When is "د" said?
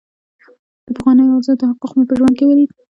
0.85-0.87